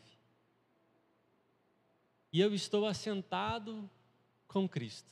E 2.31 2.39
eu 2.39 2.53
estou 2.53 2.85
assentado 2.85 3.89
com 4.47 4.69
Cristo. 4.69 5.09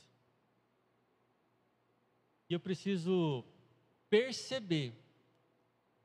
E 2.48 2.54
eu 2.54 2.60
preciso 2.60 3.44
perceber 4.14 4.94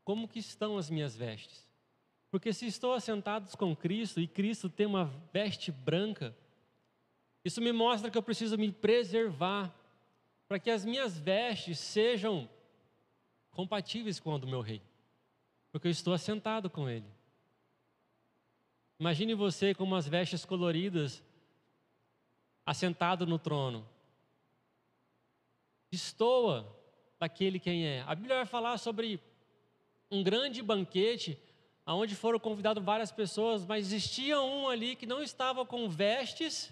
como 0.03 0.27
que 0.27 0.39
estão 0.39 0.79
as 0.79 0.89
minhas 0.89 1.15
vestes. 1.15 1.69
Porque 2.31 2.51
se 2.51 2.65
estou 2.65 2.93
assentado 2.93 3.55
com 3.55 3.75
Cristo 3.75 4.19
e 4.19 4.27
Cristo 4.27 4.67
tem 4.67 4.87
uma 4.87 5.05
veste 5.31 5.71
branca, 5.71 6.35
isso 7.45 7.61
me 7.61 7.71
mostra 7.71 8.09
que 8.09 8.17
eu 8.17 8.23
preciso 8.23 8.57
me 8.57 8.71
preservar 8.71 9.71
para 10.47 10.57
que 10.57 10.71
as 10.71 10.83
minhas 10.83 11.19
vestes 11.19 11.77
sejam 11.77 12.49
compatíveis 13.51 14.19
com 14.19 14.33
a 14.33 14.39
do 14.39 14.47
meu 14.47 14.61
rei. 14.61 14.81
Porque 15.71 15.85
eu 15.85 15.91
estou 15.91 16.11
assentado 16.11 16.67
com 16.67 16.89
ele. 16.89 17.05
Imagine 18.99 19.35
você 19.35 19.75
com 19.75 19.83
umas 19.83 20.07
vestes 20.07 20.43
coloridas, 20.43 21.23
assentado 22.65 23.27
no 23.27 23.37
trono. 23.37 23.87
Estoa 25.91 26.78
daquele 27.19 27.59
quem 27.59 27.85
é. 27.85 28.03
A 28.07 28.15
Bíblia 28.15 28.37
vai 28.37 28.45
falar 28.45 28.77
sobre 28.77 29.19
um 30.09 30.23
grande 30.23 30.63
banquete 30.63 31.37
aonde 31.85 32.15
foram 32.15 32.39
convidadas 32.39 32.83
várias 32.83 33.11
pessoas, 33.11 33.65
mas 33.65 33.87
existia 33.87 34.39
um 34.39 34.69
ali 34.69 34.95
que 34.95 35.05
não 35.05 35.21
estava 35.21 35.65
com 35.65 35.89
vestes 35.89 36.71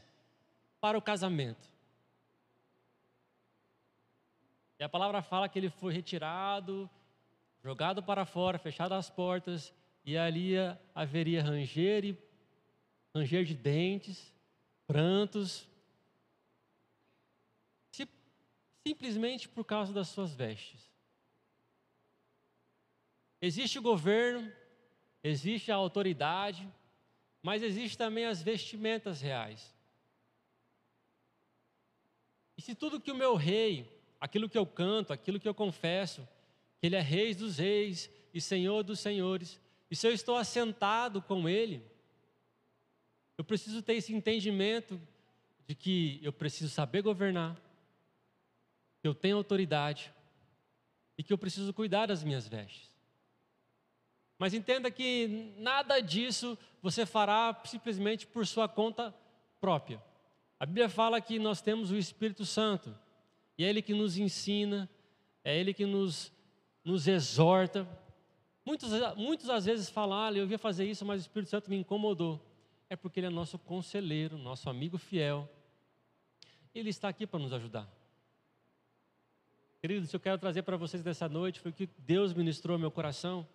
para 0.80 0.98
o 0.98 1.02
casamento. 1.02 1.68
E 4.80 4.84
a 4.84 4.90
palavra 4.90 5.24
fala 5.24 5.50
que 5.50 5.58
ele 5.58 5.70
foi 5.70 5.92
retirado, 5.92 6.90
jogado 7.64 8.04
para 8.04 8.26
fora, 8.26 8.60
fechado 8.60 8.94
as 8.94 9.10
portas, 9.10 9.74
e 10.06 10.16
ali 10.16 10.54
haveria 10.94 11.42
ranger 11.42 12.06
e 12.06 12.18
ranger 13.14 13.44
de 13.44 13.56
dentes, 13.56 14.34
prantos, 14.86 15.68
simplesmente 18.88 19.50
por 19.50 19.66
causa 19.66 19.92
das 19.92 20.08
suas 20.08 20.34
vestes. 20.34 20.90
Existe 23.42 23.78
o 23.78 23.82
governo, 23.82 24.52
existe 25.22 25.72
a 25.72 25.76
autoridade, 25.76 26.68
mas 27.44 27.62
existe 27.62 27.98
também 27.98 28.26
as 28.26 28.42
vestimentas 28.42 29.20
reais. 29.20 29.76
E 32.58 32.62
se 32.62 32.74
tudo 32.74 33.00
que 33.00 33.12
o 33.12 33.16
meu 33.16 33.36
rei, 33.36 33.88
aquilo 34.20 34.50
que 34.50 34.58
eu 34.58 34.66
canto, 34.66 35.12
aquilo 35.12 35.40
que 35.40 35.48
eu 35.48 35.54
confesso, 35.54 36.28
que 36.80 36.88
ele 36.88 36.96
é 36.96 37.02
rei 37.02 37.36
dos 37.36 37.58
reis 37.58 38.10
e 38.34 38.40
senhor 38.40 38.84
dos 38.84 39.00
senhores, 39.00 39.60
e 39.92 39.96
se 39.96 40.08
eu 40.08 40.14
estou 40.14 40.36
assentado 40.38 41.22
com 41.22 41.48
ele, 41.48 41.86
eu 43.38 43.44
preciso 43.44 43.82
ter 43.82 43.94
esse 43.96 44.14
entendimento 44.14 45.00
de 45.68 45.76
que 45.76 46.20
eu 46.24 46.34
preciso 46.34 46.70
saber 46.70 47.02
governar, 47.02 47.67
que 49.08 49.10
eu 49.10 49.16
tenho 49.16 49.38
autoridade 49.38 50.14
e 51.18 51.24
que 51.24 51.32
eu 51.32 51.38
preciso 51.38 51.74
cuidar 51.74 52.08
das 52.08 52.26
minhas 52.26 52.46
vestes. 52.46 52.92
Mas 54.38 54.54
entenda 54.54 54.92
que 54.92 55.54
nada 55.58 56.02
disso 56.02 56.58
você 56.82 57.06
fará 57.06 57.58
simplesmente 57.64 58.28
por 58.28 58.46
sua 58.46 58.68
conta 58.68 59.16
própria. 59.62 60.04
A 60.60 60.66
Bíblia 60.66 60.90
fala 60.90 61.22
que 61.22 61.40
nós 61.40 61.62
temos 61.62 61.90
o 61.90 61.96
Espírito 61.96 62.46
Santo, 62.46 62.94
e 63.58 63.64
é 63.64 63.70
Ele 63.70 63.82
que 63.82 63.94
nos 63.94 64.18
ensina, 64.18 64.90
é 65.42 65.58
Ele 65.58 65.74
que 65.74 65.86
nos, 65.86 66.32
nos 66.84 67.08
exorta. 67.08 67.88
Muitos, 68.66 68.90
muitos 69.16 69.50
às 69.50 69.64
vezes 69.64 69.90
falam, 69.90 70.20
ah, 70.20 70.34
eu 70.34 70.46
ia 70.48 70.60
fazer 70.60 70.86
isso, 70.86 71.06
mas 71.06 71.22
o 71.22 71.24
Espírito 71.24 71.50
Santo 71.50 71.70
me 71.70 71.78
incomodou. 71.78 72.46
É 72.90 72.96
porque 72.98 73.22
Ele 73.22 73.28
é 73.28 73.30
nosso 73.30 73.58
conselheiro, 73.58 74.38
nosso 74.38 74.70
amigo 74.70 74.98
fiel. 74.98 75.50
Ele 76.76 76.90
está 76.90 77.08
aqui 77.08 77.26
para 77.26 77.40
nos 77.40 77.54
ajudar. 77.54 77.90
Queridos, 79.88 80.14
eu 80.14 80.20
quero 80.20 80.38
trazer 80.38 80.64
para 80.64 80.76
vocês 80.76 81.02
nessa 81.02 81.30
noite 81.30 81.62
foi 81.62 81.72
o 81.72 81.74
que 81.74 81.88
Deus 82.00 82.34
ministrou 82.34 82.74
ao 82.74 82.78
meu 82.78 82.92
coração 82.92 83.48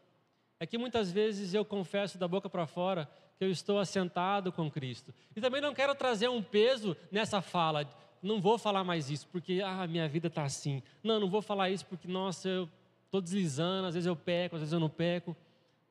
é 0.58 0.66
que 0.66 0.78
muitas 0.78 1.12
vezes 1.12 1.52
eu 1.52 1.62
confesso 1.62 2.16
da 2.16 2.26
boca 2.26 2.48
para 2.48 2.66
fora 2.66 3.06
que 3.36 3.44
eu 3.44 3.50
estou 3.50 3.78
assentado 3.78 4.50
com 4.50 4.70
Cristo. 4.70 5.12
E 5.36 5.42
também 5.42 5.60
não 5.60 5.74
quero 5.74 5.94
trazer 5.94 6.30
um 6.30 6.42
peso 6.42 6.96
nessa 7.10 7.42
fala, 7.42 7.86
não 8.22 8.40
vou 8.40 8.56
falar 8.56 8.82
mais 8.82 9.10
isso 9.10 9.28
porque 9.30 9.60
ah, 9.62 9.86
minha 9.86 10.08
vida 10.08 10.28
está 10.28 10.44
assim. 10.44 10.82
Não, 11.04 11.20
não 11.20 11.28
vou 11.28 11.42
falar 11.42 11.68
isso 11.68 11.84
porque, 11.84 12.08
nossa, 12.08 12.48
eu 12.48 12.68
estou 13.04 13.20
deslizando, 13.20 13.88
às 13.88 13.94
vezes 13.94 14.06
eu 14.06 14.16
peco, 14.16 14.56
às 14.56 14.62
vezes 14.62 14.72
eu 14.72 14.80
não 14.80 14.88
peco. 14.88 15.36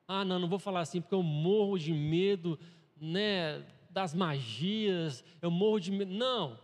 Ah, 0.07 0.25
não, 0.25 0.39
não 0.39 0.50
vou 0.50 0.57
falar 0.57 0.79
assim 0.79 1.01
porque 1.01 1.13
eu 1.13 1.21
morro 1.21 1.77
de 1.77 1.93
medo 1.93 2.57
né, 3.00 3.63
das 3.91 4.15
magias, 4.15 5.24
eu 5.39 5.51
morro 5.51 5.79
de 5.79 5.91
medo. 5.91 6.12
Não. 6.12 6.57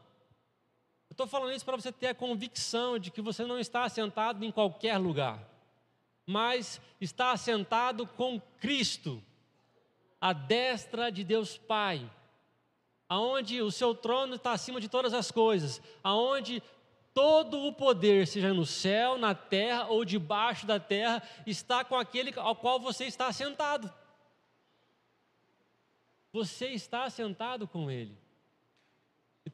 Estou 1.18 1.26
falando 1.26 1.52
isso 1.52 1.66
para 1.66 1.76
você 1.76 1.92
ter 1.92 2.10
a 2.10 2.14
convicção 2.14 3.00
de 3.00 3.10
que 3.10 3.24
você 3.24 3.44
não 3.44 3.58
está 3.58 3.86
assentado 3.86 4.46
em 4.46 4.52
qualquer 4.52 5.00
lugar, 5.00 5.42
mas 6.28 6.80
está 7.02 7.32
assentado 7.32 8.06
com 8.06 8.40
Cristo, 8.60 9.20
a 10.22 10.32
destra 10.32 11.12
de 11.12 11.24
Deus 11.24 11.58
Pai 11.58 12.08
aonde 13.10 13.64
o 13.64 13.72
seu 13.72 13.96
trono 13.96 14.36
está 14.36 14.52
acima 14.52 14.80
de 14.80 14.88
todas 14.88 15.12
as 15.12 15.32
coisas, 15.32 15.82
aonde 16.04 16.62
todo 17.16 17.66
o 17.66 17.74
poder, 17.74 18.28
seja 18.28 18.54
no 18.54 18.64
céu, 18.64 19.18
na 19.18 19.34
terra 19.34 19.88
ou 19.88 20.06
debaixo 20.06 20.68
da 20.68 20.80
terra, 20.80 21.24
está 21.48 21.84
com 21.84 21.96
aquele 21.96 22.32
ao 22.38 22.56
qual 22.56 22.80
você 22.80 23.06
está 23.06 23.34
sentado. 23.34 23.92
Você 26.32 26.68
está 26.68 27.10
sentado 27.10 27.68
com 27.68 27.90
ele. 27.90 28.27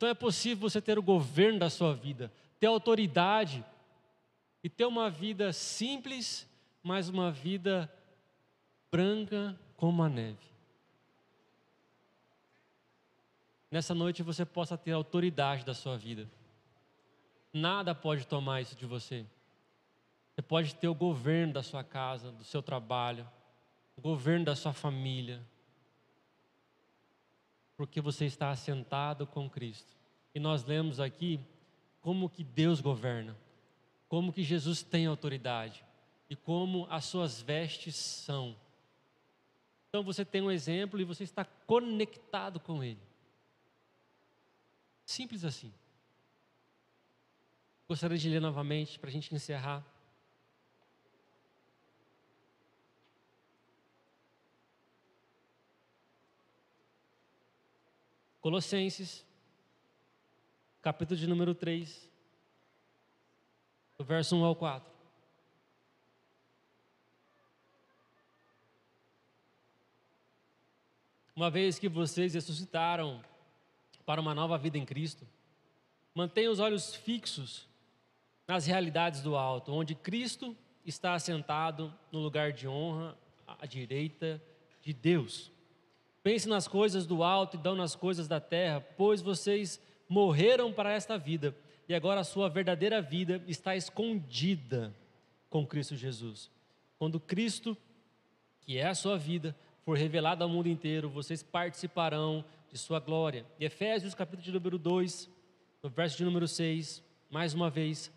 Então 0.03 0.11
é 0.11 0.13
possível 0.13 0.69
você 0.69 0.81
ter 0.81 0.99
o 0.99 1.01
governo 1.01 1.59
da 1.59 1.69
sua 1.69 1.95
vida, 1.95 2.29
ter 2.59 2.67
autoridade 2.67 3.63
e 4.61 4.67
ter 4.67 4.83
uma 4.83 5.09
vida 5.09 5.53
simples, 5.53 6.45
mas 6.83 7.07
uma 7.07 7.31
vida 7.31 7.89
branca 8.91 9.57
como 9.77 10.03
a 10.03 10.09
neve. 10.09 10.45
nessa 13.71 13.95
noite 13.95 14.21
você 14.21 14.45
possa 14.45 14.77
ter 14.77 14.91
autoridade 14.91 15.63
da 15.63 15.73
sua 15.73 15.97
vida. 15.97 16.29
Nada 17.53 17.95
pode 17.95 18.27
tomar 18.27 18.59
isso 18.59 18.75
de 18.75 18.85
você. 18.85 19.25
Você 20.35 20.41
pode 20.41 20.75
ter 20.75 20.89
o 20.89 20.93
governo 20.93 21.53
da 21.53 21.63
sua 21.63 21.81
casa, 21.81 22.29
do 22.29 22.43
seu 22.43 22.61
trabalho, 22.61 23.25
o 23.95 24.01
governo 24.01 24.43
da 24.43 24.53
sua 24.53 24.73
família, 24.73 25.41
porque 27.75 28.01
você 28.01 28.25
está 28.25 28.49
assentado 28.49 29.25
com 29.25 29.49
Cristo. 29.49 29.95
E 30.33 30.39
nós 30.39 30.63
lemos 30.63 30.99
aqui 30.99 31.39
como 32.01 32.29
que 32.29 32.43
Deus 32.43 32.81
governa, 32.81 33.35
como 34.07 34.33
que 34.33 34.43
Jesus 34.43 34.83
tem 34.83 35.05
autoridade 35.05 35.83
e 36.29 36.35
como 36.35 36.87
as 36.89 37.05
suas 37.05 37.41
vestes 37.41 37.95
são. 37.95 38.55
Então 39.89 40.03
você 40.03 40.25
tem 40.25 40.41
um 40.41 40.51
exemplo 40.51 40.99
e 40.99 41.03
você 41.03 41.23
está 41.23 41.45
conectado 41.45 42.59
com 42.59 42.83
Ele. 42.83 42.99
Simples 45.05 45.45
assim. 45.45 45.71
Gostaria 47.87 48.17
de 48.17 48.29
ler 48.29 48.41
novamente 48.41 48.97
para 48.97 49.09
a 49.09 49.13
gente 49.13 49.33
encerrar. 49.35 49.85
Colossenses, 58.43 59.25
capítulo 60.81 61.17
de 61.17 61.25
número 61.25 61.55
3, 61.55 62.11
do 63.97 64.03
verso 64.03 64.35
1 64.35 64.43
ao 64.43 64.53
4. 64.53 64.91
Uma 71.33 71.49
vez 71.49 71.79
que 71.79 71.87
vocês 71.87 72.33
ressuscitaram 72.33 73.23
para 74.05 74.19
uma 74.19 74.35
nova 74.35 74.57
vida 74.57 74.77
em 74.77 74.85
Cristo. 74.85 75.25
Mantenha 76.13 76.51
os 76.51 76.59
olhos 76.59 76.93
fixos 76.93 77.65
nas 78.45 78.65
realidades 78.65 79.21
do 79.21 79.37
alto, 79.37 79.71
onde 79.71 79.95
Cristo 79.95 80.53
está 80.85 81.13
assentado 81.13 81.97
no 82.11 82.19
lugar 82.19 82.51
de 82.51 82.67
honra 82.67 83.17
à 83.47 83.65
direita 83.65 84.43
de 84.81 84.91
Deus. 84.91 85.49
Pense 86.23 86.47
nas 86.47 86.67
coisas 86.67 87.05
do 87.05 87.21
alto 87.21 87.57
e 87.57 87.63
não 87.63 87.75
nas 87.75 87.95
coisas 87.95 88.27
da 88.27 88.39
terra, 88.39 88.79
pois 88.79 89.21
vocês 89.21 89.79
morreram 90.07 90.71
para 90.71 90.93
esta 90.93 91.17
vida 91.17 91.53
e 91.87 91.93
agora 91.93 92.21
a 92.21 92.23
sua 92.23 92.49
verdadeira 92.49 93.01
vida 93.01 93.43
está 93.45 93.75
escondida 93.75 94.95
com 95.49 95.67
Cristo 95.67 95.95
Jesus. 95.95 96.49
Quando 96.97 97.19
Cristo, 97.19 97.75
que 98.61 98.77
é 98.77 98.87
a 98.87 98.95
sua 98.95 99.17
vida, 99.17 99.55
for 99.83 99.97
revelado 99.97 100.43
ao 100.43 100.49
mundo 100.49 100.69
inteiro, 100.69 101.09
vocês 101.09 101.43
participarão 101.43 102.45
de 102.71 102.77
sua 102.77 102.99
glória. 102.99 103.45
E 103.59 103.65
Efésios, 103.65 104.15
capítulo 104.15 104.43
de 104.43 104.51
número 104.53 104.77
2, 104.77 105.29
no 105.83 105.89
verso 105.89 106.17
de 106.17 106.23
número 106.23 106.47
6, 106.47 107.03
mais 107.29 107.53
uma 107.53 107.69
vez. 107.69 108.09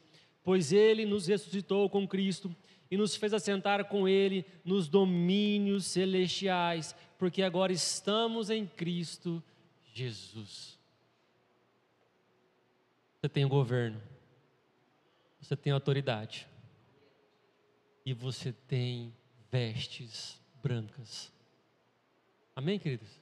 Pois 0.44 0.72
ele 0.72 1.04
nos 1.04 1.26
ressuscitou 1.26 1.90
com 1.90 2.06
Cristo 2.06 2.54
e 2.88 2.96
nos 2.96 3.16
fez 3.16 3.34
assentar 3.34 3.84
com 3.86 4.08
ele 4.08 4.46
nos 4.64 4.88
domínios 4.88 5.86
celestiais, 5.86 6.94
porque 7.18 7.42
agora 7.42 7.72
estamos 7.72 8.50
em 8.50 8.66
Cristo 8.66 9.42
Jesus. 9.92 10.78
Você 13.20 13.28
tem 13.28 13.44
o 13.44 13.48
governo, 13.48 14.00
você 15.40 15.56
tem 15.56 15.72
autoridade, 15.72 16.46
e 18.04 18.12
você 18.12 18.52
tem 18.52 19.12
vestes 19.50 20.40
brancas. 20.62 21.32
Amém, 22.54 22.78
queridos? 22.78 23.20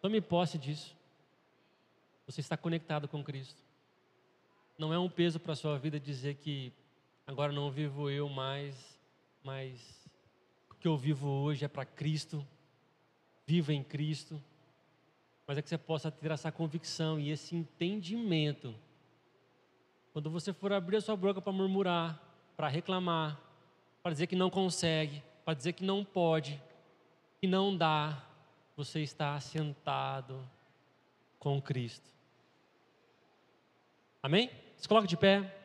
Tome 0.00 0.20
posse 0.20 0.56
disso. 0.56 0.96
Você 2.26 2.40
está 2.40 2.56
conectado 2.56 3.08
com 3.08 3.22
Cristo. 3.22 3.60
Não 4.78 4.94
é 4.94 4.98
um 4.98 5.10
peso 5.10 5.40
para 5.40 5.52
a 5.52 5.56
sua 5.56 5.78
vida 5.78 5.98
dizer 5.98 6.36
que 6.36 6.72
agora 7.26 7.52
não 7.52 7.70
vivo 7.70 8.08
eu 8.08 8.28
mais, 8.28 8.98
mas 9.42 9.97
que 10.80 10.88
eu 10.88 10.96
vivo 10.96 11.28
hoje 11.28 11.64
é 11.64 11.68
para 11.68 11.84
Cristo. 11.84 12.46
Vivo 13.46 13.72
em 13.72 13.82
Cristo. 13.82 14.40
Mas 15.46 15.58
é 15.58 15.62
que 15.62 15.68
você 15.68 15.78
possa 15.78 16.10
ter 16.10 16.30
essa 16.30 16.52
convicção 16.52 17.18
e 17.18 17.30
esse 17.30 17.56
entendimento. 17.56 18.74
Quando 20.12 20.30
você 20.30 20.52
for 20.52 20.72
abrir 20.72 20.96
a 20.96 21.00
sua 21.00 21.16
boca 21.16 21.40
para 21.40 21.52
murmurar, 21.52 22.20
para 22.56 22.68
reclamar, 22.68 23.40
para 24.02 24.12
dizer 24.12 24.26
que 24.26 24.36
não 24.36 24.50
consegue, 24.50 25.22
para 25.44 25.54
dizer 25.54 25.72
que 25.72 25.84
não 25.84 26.04
pode, 26.04 26.60
que 27.40 27.46
não 27.46 27.76
dá, 27.76 28.22
você 28.76 29.00
está 29.00 29.38
sentado 29.40 30.46
com 31.38 31.60
Cristo. 31.60 32.08
Amém? 34.22 34.50
Se 34.76 34.88
coloque 34.88 35.08
de 35.08 35.16
pé. 35.16 35.57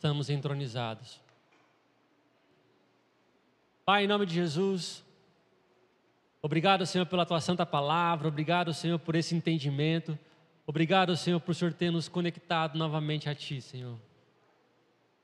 Estamos 0.00 0.30
entronizados. 0.30 1.20
Pai, 3.84 4.04
em 4.04 4.06
nome 4.06 4.24
de 4.24 4.32
Jesus, 4.32 5.04
obrigado, 6.40 6.86
Senhor, 6.86 7.04
pela 7.04 7.26
tua 7.26 7.38
santa 7.38 7.66
palavra, 7.66 8.26
obrigado, 8.26 8.72
Senhor, 8.72 8.98
por 8.98 9.14
esse 9.14 9.34
entendimento, 9.34 10.18
obrigado, 10.66 11.14
Senhor, 11.18 11.38
por 11.38 11.50
o 11.50 11.54
Senhor 11.54 11.74
ter 11.74 11.90
nos 11.90 12.08
conectado 12.08 12.78
novamente 12.78 13.28
a 13.28 13.34
Ti, 13.34 13.60
Senhor. 13.60 13.98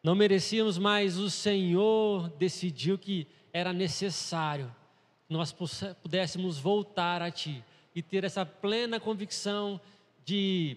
Não 0.03 0.15
merecíamos, 0.15 0.77
mas 0.77 1.17
o 1.17 1.31
Senhor 1.31 2.29
decidiu 2.37 2.99
que 2.99 3.27
era 3.55 3.73
necessário 3.73 4.71
que 5.27 5.33
nós 5.33 5.57
pudéssemos 6.03 6.59
voltar 6.59 7.23
a 7.23 7.31
Ti 7.31 7.65
e 7.95 8.03
ter 8.03 8.25
essa 8.25 8.45
plena 8.45 9.01
convicção 9.01 9.81
de 10.23 10.77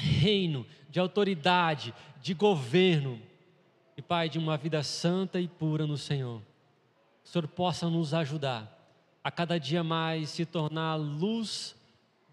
reino, 0.00 0.66
de 0.88 0.98
autoridade, 0.98 1.94
de 2.20 2.34
governo 2.34 3.20
e, 3.96 4.02
Pai, 4.02 4.28
de 4.28 4.38
uma 4.38 4.56
vida 4.56 4.82
santa 4.82 5.40
e 5.40 5.46
pura 5.46 5.86
no 5.86 5.96
Senhor. 5.96 6.40
Que 7.22 7.28
o 7.28 7.32
Senhor 7.32 7.48
possa 7.48 7.88
nos 7.88 8.14
ajudar 8.14 8.76
a 9.22 9.30
cada 9.30 9.58
dia 9.58 9.84
mais 9.84 10.30
se 10.30 10.46
tornar 10.46 10.96
luz 10.96 11.76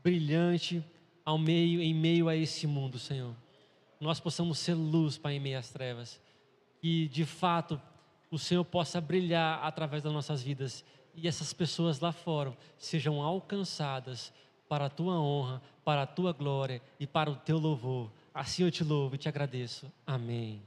brilhante 0.04 0.84
ao 1.26 1.38
meio, 1.38 1.82
em 1.82 1.94
meio 1.94 2.30
a 2.30 2.36
esse 2.36 2.66
mundo, 2.66 2.98
Senhor 2.98 3.36
nós 4.00 4.20
possamos 4.20 4.60
ser 4.60 4.74
luz, 4.74 5.18
Pai, 5.18 5.36
em 5.36 5.40
meio 5.40 5.58
às 5.58 5.70
trevas. 5.70 6.22
Que, 6.80 7.08
de 7.08 7.26
fato, 7.26 7.82
o 8.30 8.38
Senhor 8.38 8.64
possa 8.64 9.02
brilhar 9.02 9.64
através 9.64 10.04
das 10.04 10.14
nossas 10.14 10.42
vidas 10.42 10.86
e 11.16 11.28
essas 11.28 11.52
pessoas 11.54 12.00
lá 12.00 12.12
fora 12.12 12.56
sejam 12.78 13.22
alcançadas 13.22 14.32
para 14.68 14.86
a 14.86 14.90
tua 14.90 15.20
honra, 15.20 15.62
para 15.84 16.04
a 16.04 16.08
tua 16.08 16.34
glória 16.34 16.82
e 17.00 17.08
para 17.08 17.30
o 17.30 17.36
teu 17.36 17.58
louvor. 17.58 18.12
Assim 18.34 18.64
eu 18.64 18.72
te 18.72 18.84
louvo 18.84 19.16
e 19.16 19.18
te 19.18 19.28
agradeço. 19.28 19.92
Amém. 20.06 20.62